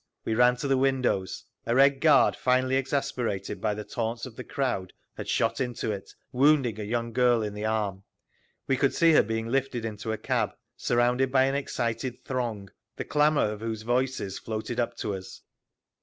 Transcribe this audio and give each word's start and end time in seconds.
We 0.25 0.33
ran 0.33 0.55
to 0.55 0.67
the 0.67 0.79
windows. 0.79 1.43
A 1.67 1.75
Red 1.75 1.99
Guard, 2.01 2.35
finally 2.35 2.75
exasperated 2.75 3.61
by 3.61 3.75
the 3.75 3.83
taunts 3.83 4.25
of 4.25 4.35
the 4.35 4.43
crowd, 4.43 4.93
had 5.15 5.29
shot 5.29 5.61
into 5.61 5.91
it, 5.91 6.11
wounding 6.31 6.79
a 6.79 6.83
young 6.83 7.13
girl 7.13 7.43
in 7.43 7.53
the 7.53 7.65
arm. 7.65 8.01
We 8.65 8.77
could 8.77 8.95
see 8.95 9.11
her 9.13 9.21
being 9.21 9.49
lifted 9.49 9.85
into 9.85 10.11
a 10.11 10.17
cab, 10.17 10.53
surrounded 10.75 11.31
by 11.31 11.43
an 11.43 11.53
excited 11.53 12.25
throng, 12.25 12.71
the 12.95 13.05
clamour 13.05 13.51
of 13.51 13.61
whose 13.61 13.83
voices 13.83 14.39
floated 14.39 14.79
up 14.79 14.97
to 14.97 15.13
us. 15.13 15.43